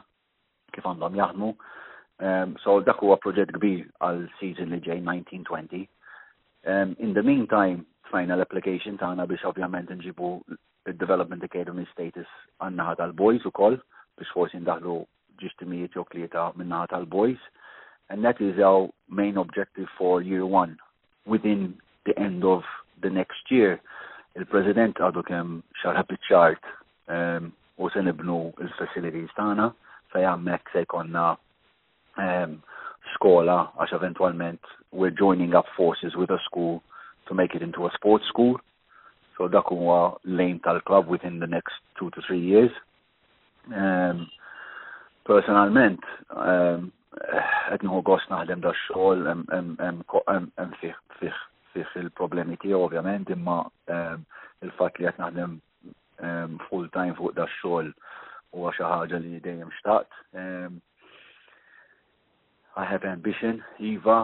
[0.71, 1.47] kif għandhom jaħdmu.
[2.21, 5.87] Um, so dak huwa proġett kbir għal season li ġej 1920.
[6.71, 10.29] Um, in the meantime, final l-application tagħna biex ovvjament nġibu
[10.93, 12.29] il-Development Academy status
[12.63, 13.75] għannaħat għal boys u koll.
[14.21, 14.93] b'sforsi ndaħlu
[15.41, 17.41] ġistimijiet jew klieta minna tal-boys.
[18.09, 20.77] And that is our main objective for year one.
[21.25, 22.63] Within the end of
[23.01, 23.79] the next year,
[24.37, 26.83] il-President għadu kem xarħab ċart um,
[27.17, 27.47] ehm,
[27.81, 29.71] u se nibnu il-facilities tagħna
[30.13, 32.57] se hemmhekk se jkollna um, eh, ehm,
[33.15, 36.79] skola għax eventualment we're joining up forces with a school
[37.27, 38.57] to make it into a sports school.
[39.37, 42.69] So dak huwa lejn tal club within the next two to three years.
[43.69, 44.25] Um,
[45.27, 46.01] personalment,
[46.33, 46.87] ehm,
[47.69, 49.27] qed nieħu gost naħdem da xogħol
[50.81, 54.23] fiħ fih fih il-problemi tiegħu ovvjament, imma ehm,
[54.65, 55.53] il-fatt li qed naħdem
[56.69, 57.91] full time fuq da xogħol
[58.57, 60.09] huwa xi ħaġa li dejjem xtaqt.
[62.81, 64.17] I have ambition, Iva,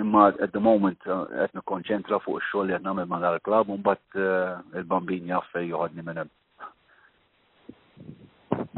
[0.00, 3.76] imma at the moment eh, qed konċentra fuq ix-xogħol li qed nagħmel dar klab u
[3.76, 6.28] uh eh, il-bambin jaff juħadni joħodni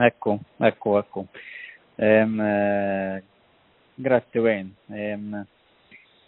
[0.00, 1.26] Ekku, ekku, ekku.
[1.98, 3.20] Eh,
[3.96, 5.46] Grazie Wayne.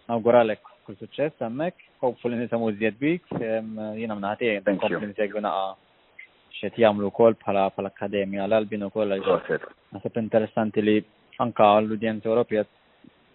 [0.08, 1.84] Auguralek kull suċċess għammek.
[2.02, 3.26] Hopefully nisamu zjed bik.
[3.36, 9.12] Jiena mnaħati dan kompli nsegwi naqa' xed jamlu kol bħala bħala akademija l albinu kol.
[9.18, 10.96] Għasab oh, interessanti li
[11.44, 12.64] anka l-udjenza Ewropja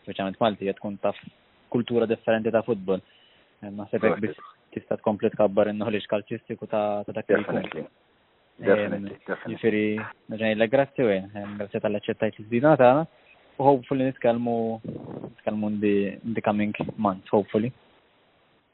[0.02, 1.22] specialment Malti tkun taf
[1.74, 3.04] kultura differenti ta' futbol.
[3.62, 4.42] Għasab hekk biss
[4.74, 7.86] tista' tkompli tkabbar in-knowledge kalċistiku ta' ta' ta' ta
[8.62, 9.98] Ġifiri,
[10.30, 11.14] nġanilla eh, grazzi u
[11.58, 13.08] grazzi tal-accettajt l
[13.62, 17.72] U hopefully nitkalmu, nitkalmu in the coming months, hopefully.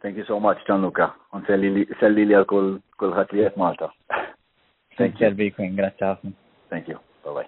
[0.02, 1.12] Thank you so much, Gianluca.
[1.36, 3.92] Un selli li għal li Malta.
[4.98, 5.52] Thank you.
[6.70, 6.98] Thank you.
[7.26, 7.48] Bye-bye.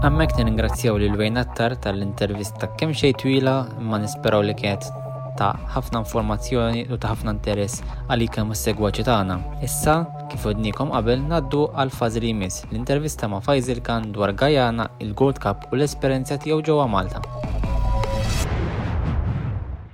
[0.00, 4.86] Għammek ningrazzjaw li l-wejn attar tal-intervista kemm xej twila ma nisperaw li kiet
[5.40, 7.80] ta' ħafna informazzjoni u ta' ħafna interess
[8.12, 9.36] għalik kemm is-segwaċi tagħna.
[9.66, 9.94] Issa,
[10.32, 15.40] kif udnikom qabel naddu għal fażi li jmiss l-intervista ma' Fajzil kan dwar Gajana, il-Gold
[15.44, 17.22] Cup u l-esperjenza tiegħu ġewwa Malta.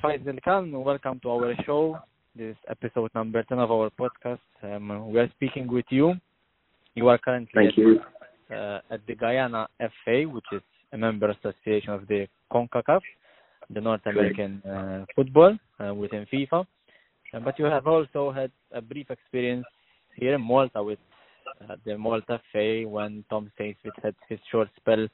[0.03, 1.95] Fajzil kan, welcome to our show.
[2.37, 4.43] This episode number 10 of our podcast.
[4.63, 6.15] Um, we are speaking with you.
[6.95, 8.01] You are currently Thank at, you.
[8.51, 10.61] Uh, at the Guyana FA, which is
[10.93, 13.01] a member association of the CONCACAF.
[13.71, 16.67] the North American uh, football uh, within FIFA.
[17.35, 19.65] Uh, but you have also had a brief experience
[20.17, 20.99] here in Malta with
[21.69, 25.07] uh, the Malta FA when Tom Saintfield had his short spell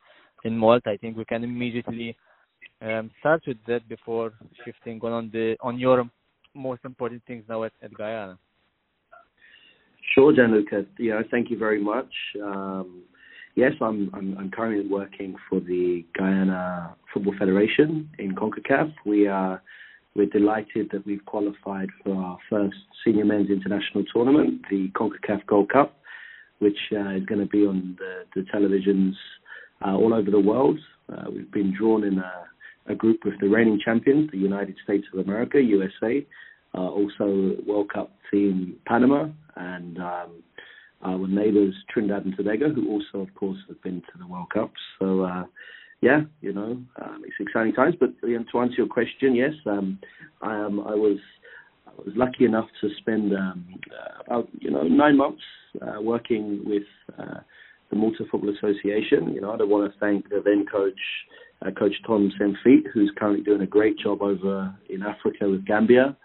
[0.45, 0.91] in Malta.
[0.91, 2.17] I think we can immediately
[2.81, 4.33] um, start with that before
[4.65, 6.09] shifting on, on the on your
[6.55, 8.39] most important things now at, at Guyana.
[10.15, 10.85] Sure, Gianluca.
[10.99, 12.11] Yeah, thank you very much.
[12.43, 13.03] Um,
[13.55, 18.95] Yes, I'm, I'm, I'm currently working for the Guyana Football Federation in CONCACAF.
[19.05, 19.63] We are
[20.15, 25.69] we're delighted that we've qualified for our first senior men's international tournament, the CONCACAF Gold
[25.69, 25.99] Cup,
[26.61, 29.13] which uh, is going to be on the, the televisions
[29.87, 30.79] uh, all over the world.
[31.15, 32.45] Uh, we've been drawn in a,
[32.87, 36.27] a, group with the reigning champions, the United States of America, USA,
[36.75, 40.43] uh, also World Cup team Panama, and um,
[41.05, 44.71] uh, neighbours Trinidad and Tobago, who also, of course, have been to the World Cup.
[44.99, 45.45] So, uh,
[46.01, 47.95] yeah, you know, um, it's exciting times.
[47.99, 49.99] But uh, to answer your question, yes, um,
[50.41, 51.19] I, um, I was
[51.87, 55.43] I was lucky enough to spend um, uh, about you know nine months
[55.81, 56.83] uh, working with
[57.19, 57.41] uh,
[57.91, 59.33] the Malta Football Association.
[59.35, 60.93] You know, I don't want to thank the then coach.
[61.65, 66.17] Uh, coach Tom Senfeet, who's currently doing a great job over in Africa with Gambia,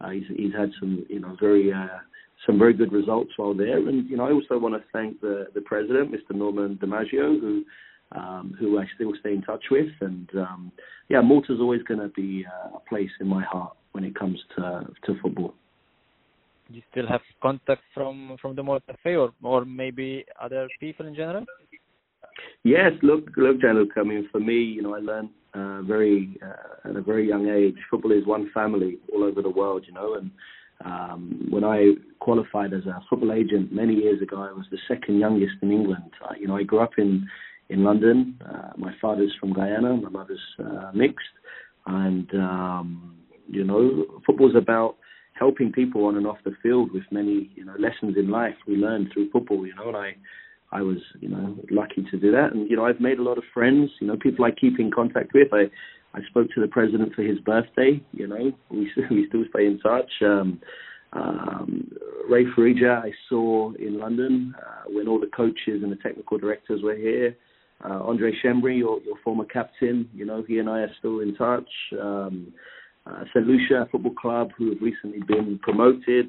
[0.00, 1.98] uh, he's, he's had some, you know, very uh,
[2.46, 3.78] some very good results while there.
[3.78, 6.34] And you know, I also want to thank the the president, Mr.
[6.36, 7.64] Norman DiMaggio, who
[8.12, 9.88] um, who I still stay in touch with.
[10.00, 10.72] And um,
[11.08, 14.38] yeah, Malta's always going to be uh, a place in my heart when it comes
[14.56, 15.52] to to football.
[16.68, 21.14] You still have contact from from the Malta Fair or, or maybe other people in
[21.14, 21.44] general?
[22.64, 24.00] Yes, look, look, Gianluca.
[24.00, 27.48] I mean, for me, you know, I learned uh, very uh, at a very young
[27.48, 27.76] age.
[27.90, 30.30] Football is one family all over the world, you know, and
[30.84, 35.18] um, when I qualified as a football agent many years ago, I was the second
[35.18, 36.10] youngest in England.
[36.22, 37.26] Uh, you know, I grew up in
[37.68, 38.38] in London.
[38.46, 41.24] Uh, my father's from Guyana, my mother's uh, mixed,
[41.86, 43.16] and um,
[43.48, 44.96] you know, football's about
[45.32, 48.76] helping people on and off the field with many you know lessons in life we
[48.76, 49.66] learn through football.
[49.66, 50.16] You know, and I.
[50.72, 53.38] I was, you know, lucky to do that, and you know, I've made a lot
[53.38, 53.88] of friends.
[54.00, 55.46] You know, people I keep in contact with.
[55.54, 55.70] I,
[56.16, 58.00] I spoke to the president for his birthday.
[58.12, 60.10] You know, we we still stay in touch.
[60.24, 60.60] Um,
[61.12, 61.90] um,
[62.28, 66.82] Ray Farija, I saw in London uh, when all the coaches and the technical directors
[66.82, 67.36] were here.
[67.84, 71.36] Uh, Andre Shembri, your, your former captain, you know, he and I are still in
[71.36, 71.68] touch.
[72.00, 72.52] Um,
[73.06, 73.46] uh, St.
[73.46, 76.26] Lucia Football Club, who have recently been promoted.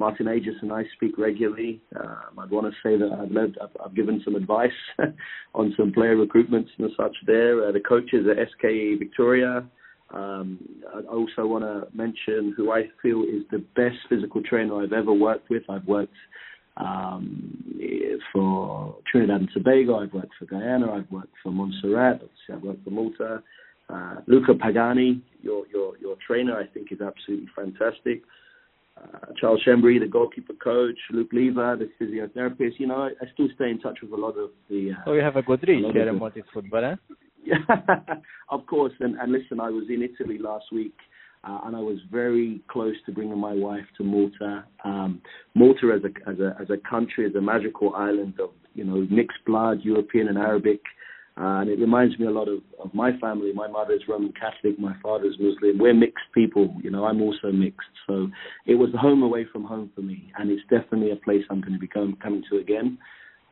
[0.00, 1.80] Martin Aegis and I speak regularly.
[1.94, 4.72] Um, I'd want to say that I've, led, I've, I've given some advice
[5.54, 7.68] on some player recruitments and such there.
[7.68, 9.62] Uh, the coaches at SKE Victoria.
[10.12, 10.58] Um,
[10.92, 15.12] I also want to mention who I feel is the best physical trainer I've ever
[15.12, 15.62] worked with.
[15.68, 16.14] I've worked
[16.78, 17.62] um,
[18.32, 22.90] for Trinidad and Tobago, I've worked for Guyana, I've worked for Montserrat, I've worked for
[22.90, 23.42] Malta.
[23.90, 28.22] Uh, Luca Pagani, your, your, your trainer, I think is absolutely fantastic
[29.14, 32.78] uh, Charles Chambry, the goalkeeper coach, Luke Lever, the physiotherapist.
[32.78, 34.90] You know, I, I, still stay in touch with a lot of the.
[34.92, 35.84] Uh, so oh, you have a good reach
[36.52, 36.94] football, eh?
[37.44, 37.54] Yeah,
[38.50, 38.92] of course.
[39.00, 40.94] And, and listen, I was in Italy last week.
[41.42, 44.62] Uh, and I was very close to bringing my wife to Malta.
[44.84, 45.22] Um,
[45.54, 49.06] Malta, as a as a as a country, is a magical island of you know
[49.10, 50.82] mixed blood, European and Arabic
[51.42, 53.50] and it reminds me a lot of, of my family.
[53.54, 55.78] My mother is Roman Catholic, my father is Muslim.
[55.78, 57.88] We're mixed people, you know, I'm also mixed.
[58.06, 58.28] So
[58.66, 61.72] it was home away from home for me, and it's definitely a place I'm going
[61.72, 62.98] to be come, coming to again.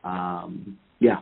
[0.03, 1.17] Um, yeah.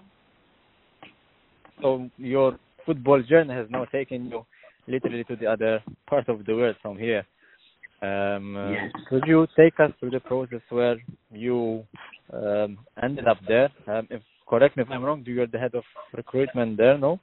[1.82, 4.46] So your football journey has now taken you
[4.88, 7.24] literally to the other part of the world from here.
[8.02, 8.92] Um, uh, yes.
[9.10, 10.96] Could you take us through the process where
[11.32, 11.84] you
[12.34, 13.70] um, ended up there?
[13.88, 15.84] Um, if correct me if I'm wrong, you're the head of
[16.14, 17.20] recruitment there, no?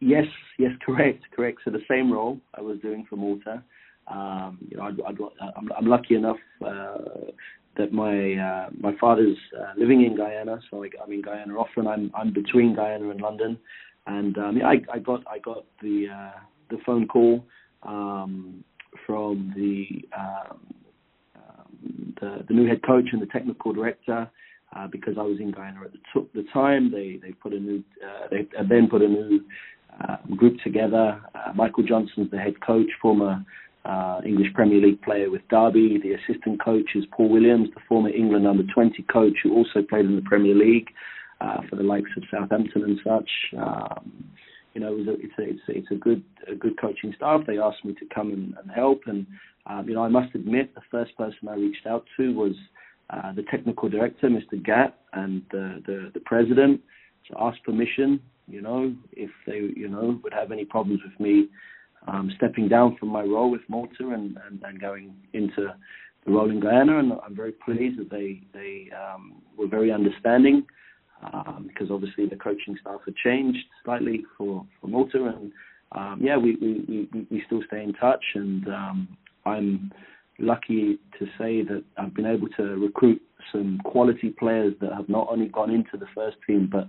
[0.00, 0.24] Yes,
[0.58, 1.58] yes, correct, correct.
[1.64, 3.64] So the same role I was doing for Malta.
[4.08, 4.88] Um, you know, I,
[5.58, 6.98] am lucky enough uh,
[7.76, 11.88] that my uh, my father's uh, living in Guyana, so I, am in Guyana often.
[11.88, 13.58] I'm I'm between Guyana and London,
[14.06, 16.38] and um, I, I got I got the uh,
[16.70, 17.44] the phone call
[17.82, 18.62] um,
[19.04, 20.60] from the, um,
[21.34, 24.30] um, the the new head coach and the technical director
[24.74, 26.90] uh, because I was in Guyana at the, t- the time.
[26.90, 29.40] They they put a new uh, they then put a new
[30.02, 31.20] uh, group together.
[31.34, 33.44] Uh, Michael Johnson's the head coach, former
[33.84, 35.98] uh, English Premier League player with Derby.
[36.02, 40.06] The assistant coach is Paul Williams, the former England under 20 coach who also played
[40.06, 40.88] in the Premier League
[41.40, 43.30] uh, for the likes of Southampton and such.
[43.60, 44.24] Um,
[44.74, 47.12] you know, it was a, it's a it's a, it's a good a good coaching
[47.16, 47.42] staff.
[47.46, 49.26] They asked me to come and, and help, and
[49.66, 52.52] um, you know, I must admit, the first person I reached out to was
[53.10, 54.60] uh, the technical director, Mr.
[54.64, 56.80] Gatt, and the, the, the president
[57.30, 61.48] to ask permission, you know, if they, you know, would have any problems with me
[62.06, 65.68] um, stepping down from my role with Malta and, and, and going into
[66.24, 66.98] the role in Guyana.
[66.98, 70.64] And I'm very pleased that they, they um, were very understanding
[71.32, 75.32] um, because obviously the coaching staff had changed slightly for, for Malta.
[75.36, 75.52] And
[75.92, 79.08] um, yeah, we, we, we, we still stay in touch and um,
[79.44, 79.90] I'm
[80.38, 83.20] lucky to say that I've been able to recruit
[83.52, 86.86] some quality players that have not only gone into the first team but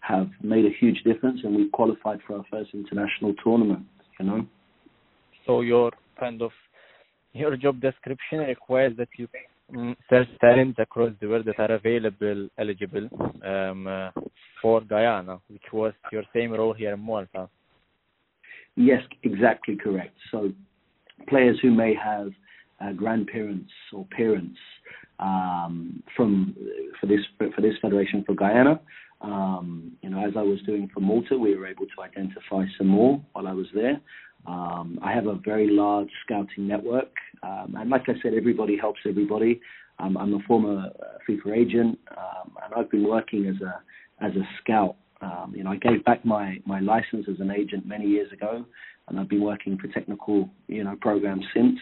[0.00, 3.84] have made a huge difference, and we've qualified for our first international tournament.
[4.18, 4.46] You know.
[5.46, 6.50] So your kind of
[7.32, 9.28] your job description requires that you
[10.08, 13.08] search talents across the world that are available, eligible
[13.44, 14.10] um, uh,
[14.60, 17.48] for Guyana, which was your same role here in Malta.
[18.74, 20.16] Yes, exactly correct.
[20.32, 20.50] So
[21.28, 22.30] players who may have
[22.80, 24.56] uh, grandparents or parents
[25.18, 26.56] um, from
[27.00, 28.80] for this for this federation for Guyana.
[29.20, 32.86] Um, you know, as I was doing for Malta, we were able to identify some
[32.88, 34.00] more while I was there.
[34.46, 37.10] Um, I have a very large scouting network,
[37.42, 39.60] um, and like I said, everybody helps everybody.
[39.98, 43.82] Um, I'm a former uh, FIFA agent, um, and I've been working as a
[44.24, 44.96] as a scout.
[45.52, 48.64] you know, I gave back my my license as an agent many years ago,
[49.08, 51.78] and I've been working for technical you know programs since.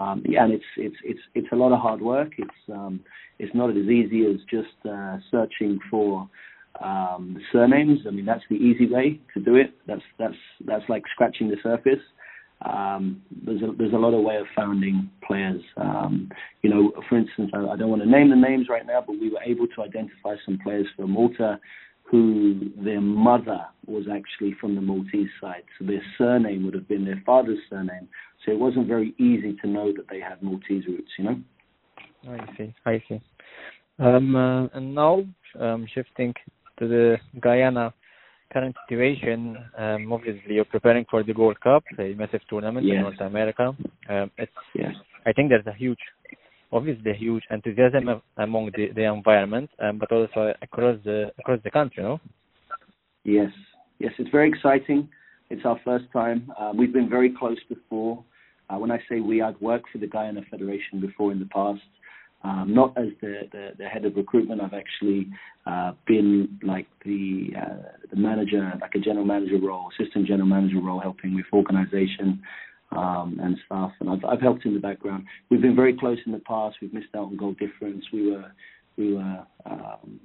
[0.00, 2.32] Um, yeah, and it's it's it's it's a lot of hard work.
[2.38, 3.00] It's um,
[3.38, 6.28] it's not as easy as just uh, searching for
[6.82, 8.00] um, surnames.
[8.06, 9.72] I mean, that's the easy way to do it.
[9.86, 10.34] That's that's
[10.66, 12.02] that's like scratching the surface.
[12.64, 15.62] Um, there's a, there's a lot of way of founding players.
[15.76, 16.30] Um,
[16.62, 19.12] you know, for instance, I, I, don't want to name the names right now, but
[19.20, 21.60] we were able to identify some players for Malta
[22.10, 22.54] who
[22.84, 25.62] their mother was actually from the Maltese side.
[25.78, 28.08] So their surname would have been their father's surname.
[28.44, 31.36] So it wasn't very easy to know that they had Maltese roots, you know?
[32.28, 33.20] I see, I see.
[33.98, 35.22] Um, uh, and now,
[35.58, 36.32] um, shifting
[36.78, 37.92] to the Guyana
[38.52, 42.96] current situation, um, obviously you're preparing for the Gold Cup, a massive tournament yes.
[42.96, 43.74] in North America.
[44.08, 44.92] Um, it's, yes.
[45.26, 45.98] I think there's a huge
[46.72, 48.08] obviously a huge enthusiasm
[48.38, 52.20] among the, the environment, um, but also across the across the country, no?
[53.24, 53.50] Yes,
[53.98, 55.08] yes, it's very exciting.
[55.50, 56.50] It's our first time.
[56.58, 58.22] Uh, we've been very close before.
[58.68, 61.82] Uh, when I say we, I've worked for the Guyana Federation before in the past.
[62.42, 65.26] Um, not as the, the, the, head of recruitment, I've actually
[65.66, 70.78] uh, been like the uh, the manager, like a general manager role, assistant general manager
[70.82, 72.42] role, helping with organisation
[72.92, 73.92] um, and stuff.
[74.00, 75.24] And I've, I've helped in the background.
[75.50, 76.76] We've been very close in the past.
[76.80, 78.04] We've missed out on goal difference.
[78.12, 78.52] We were
[78.96, 80.20] we were um,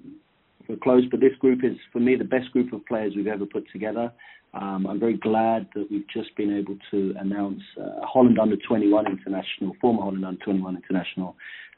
[0.70, 3.46] we're close, but this group is for me the best group of players we've ever
[3.46, 4.12] put together.
[4.54, 9.06] Um, I'm very glad that we've just been able to announce uh, Holland under 21
[9.08, 11.36] international, former Holland under 21 international,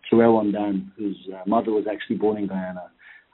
[0.09, 2.89] Terrell Ondan, whose uh, mother was actually born in Guyana,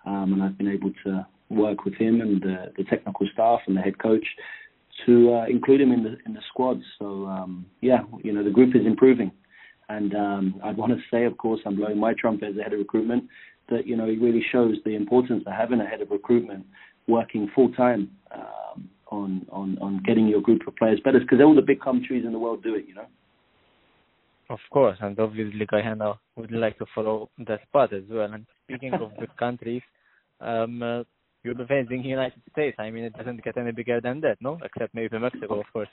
[0.06, 3.76] um, and I've been able to work with him and the, the technical staff and
[3.78, 4.26] the head coach
[5.06, 6.80] to uh, include him in the in the squad.
[6.98, 9.32] So um, yeah, you know the group is improving,
[9.88, 12.74] and um, I'd want to say, of course, I'm blowing my trumpet as a head
[12.74, 13.24] of recruitment
[13.70, 16.66] that you know it really shows the importance of having a head of recruitment
[17.08, 21.56] working full time um, on on on getting your group of players better because all
[21.56, 23.06] the big countries in the world do it, you know.
[24.50, 28.32] Of course, and obviously Guyana would like to follow that path as well.
[28.34, 29.84] And speaking of big countries,
[30.42, 31.04] um, uh,
[31.44, 32.76] you're defending the United States.
[32.80, 34.58] I mean, it doesn't get any bigger than that, no?
[34.64, 35.88] Except maybe Mexico, of course.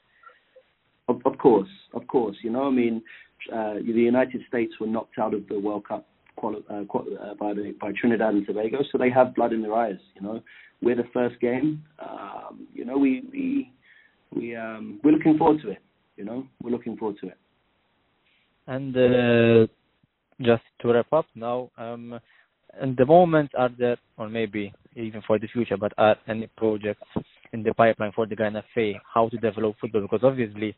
[1.09, 2.37] Of, of course, of course.
[2.43, 3.01] You know, I mean,
[3.53, 7.35] uh, the United States were knocked out of the World Cup quali- uh, quali- uh,
[7.35, 9.99] by, the, by Trinidad and Tobago, so they have blood in their eyes.
[10.17, 10.41] You know,
[10.83, 11.85] we're the first game.
[12.01, 13.73] Um, you know, we we
[14.35, 15.79] we um, we're looking forward to it.
[16.17, 17.39] You know, we're looking forward to it.
[18.67, 19.73] And uh,
[20.41, 22.19] just to wrap up now, um,
[22.83, 27.03] in the moment, are there, or maybe even for the future, but are any projects
[27.53, 30.03] in the pipeline for the Ghana FA, how to develop football?
[30.03, 30.75] Because obviously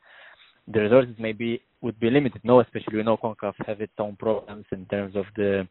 [0.67, 2.41] the resources maybe would be limited.
[2.45, 5.67] No, especially we know CONCACAF have its own problems in terms of the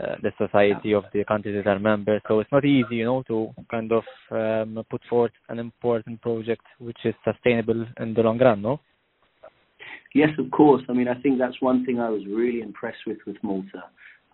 [0.00, 2.22] uh, the society of the countries that are members.
[2.26, 6.62] So it's not easy, you know, to kind of um, put forth an important project
[6.78, 8.80] which is sustainable in the long run, no?
[10.14, 10.82] Yes, of course.
[10.88, 13.84] I mean, I think that's one thing I was really impressed with with Malta.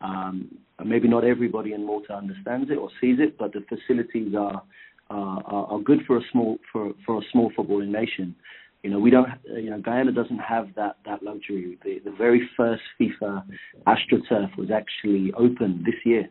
[0.00, 0.48] Um,
[0.84, 4.62] maybe not everybody in Malta understands it or sees it, but the facilities are
[5.10, 5.42] are,
[5.72, 8.34] are good for a small for, for a small footballing nation.
[8.82, 9.28] You know, we don't.
[9.44, 11.78] You know, Guyana doesn't have that that luxury.
[11.84, 13.42] The, the very first FIFA
[13.86, 16.28] AstroTurf was actually open this year.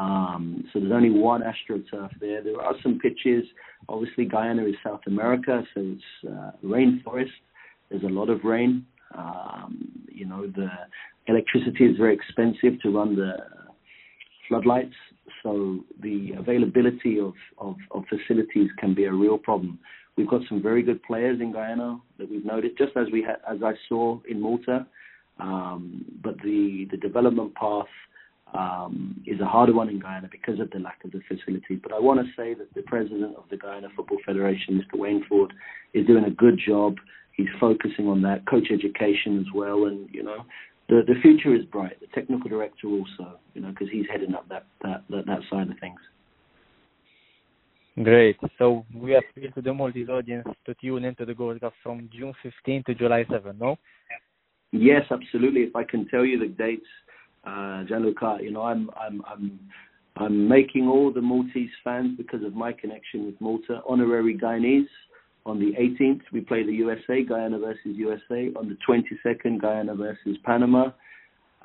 [0.00, 2.42] Um, so there's only one AstroTurf there.
[2.42, 3.44] There are some pitches.
[3.88, 7.30] Obviously, Guyana is South America, so it's uh, rainforest.
[7.90, 8.86] There's a lot of rain.
[9.16, 10.68] Um, you know, the
[11.26, 13.34] electricity is very expensive to run the
[14.48, 14.94] floodlights,
[15.42, 19.78] so the availability of, of, of, facilities can be a real problem.
[20.16, 23.40] We've got some very good players in Guyana that we've noticed, just as we ha-
[23.52, 24.86] as I saw in Malta.
[25.40, 27.86] Um, but the, the development path
[28.52, 31.78] um, is a harder one in Guyana because of the lack of the facilities.
[31.82, 35.26] But I want to say that the president of the Guyana Football Federation, Mr.
[35.28, 35.52] Ford,
[35.94, 36.96] is doing a good job.
[37.34, 40.44] He's focusing on that, coach education as well, and you know
[40.92, 41.98] the the future is bright.
[42.00, 45.70] The technical director also, you know, because he's heading up that, that that that side
[45.70, 45.98] of things.
[48.02, 48.36] Great.
[48.58, 52.32] So we appeal to the Maltese audience to tune into the Gold Cup from June
[52.42, 53.76] 15 to July 7, no?
[54.70, 55.60] Yes, absolutely.
[55.62, 56.86] If I can tell you the dates,
[57.46, 59.58] uh, Gianluca, you know, I'm I'm I'm
[60.16, 64.88] I'm making all the Maltese fans because of my connection with Malta honorary Guyanese.
[65.44, 68.50] On the 18th, we play the USA, Guyana versus USA.
[68.54, 70.90] On the 22nd, Guyana versus Panama.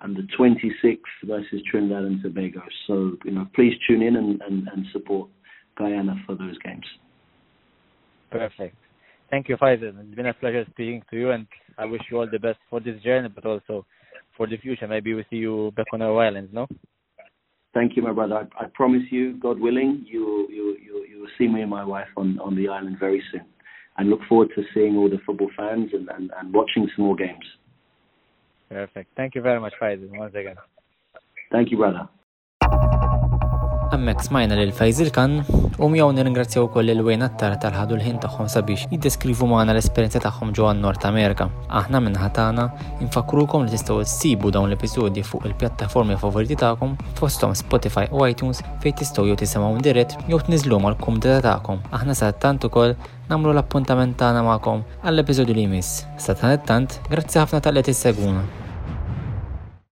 [0.01, 2.61] And the 26th versus Trinidad and Tobago.
[2.87, 5.27] So, you know, please tune in and, and, and support
[5.77, 6.85] Guyana for those games.
[8.31, 8.75] Perfect.
[9.31, 9.93] Thank you, Faisal.
[10.07, 11.47] It's been a pleasure speaking to you, and
[11.79, 13.85] I wish you all the best for this journey, but also
[14.35, 14.87] for the future.
[14.87, 16.67] Maybe we will see you back on our islands, no?
[17.73, 18.47] Thank you, my brother.
[18.59, 21.83] I, I promise you, God willing, you you you you will see me and my
[21.83, 23.41] wife on on the island very soon
[23.97, 27.15] and look forward to seeing all the football fans and, and, and watching some more
[27.15, 27.45] games.
[28.69, 29.09] Perfect.
[29.15, 30.55] Thank you very much, Faizan, once again.
[31.51, 32.07] Thank you, brother.
[33.87, 38.49] Għammek smajna l fajzil kan, u um mjaw nirringrazzjaw koll il-wejn attar tal-ħadu l-ħin taħħom
[38.51, 41.47] sabiex jiddeskrivu maħna l-esperienza taħħom ġo għan Nord Amerika.
[41.79, 42.65] Aħna minnħatana,
[43.05, 48.59] infakrukom li tistaw s-sibu dawn l episodi fuq il-pjattaformi favoriti taħkom, fostom Spotify u iTunes
[48.83, 51.79] fej tistaw jow tisimaw dirett jow t-nizlu mal data taħkom.
[51.95, 52.95] Aħna sattant u koll
[53.31, 56.03] namlu l-appuntament taħna maħkom għall episodi li jmiss.
[56.19, 58.66] Sattant tant, grazzi ħafna tal-li t-seguna.